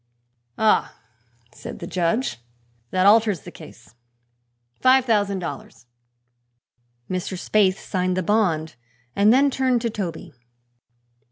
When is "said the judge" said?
1.53-2.39